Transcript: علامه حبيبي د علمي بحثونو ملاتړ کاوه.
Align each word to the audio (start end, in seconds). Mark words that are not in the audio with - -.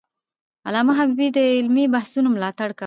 علامه 0.67 0.93
حبيبي 0.99 1.27
د 1.33 1.37
علمي 1.55 1.85
بحثونو 1.95 2.33
ملاتړ 2.35 2.69
کاوه. 2.71 2.79